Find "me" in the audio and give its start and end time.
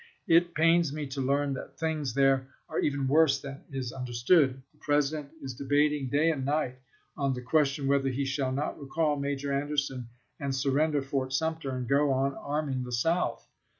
0.91-1.05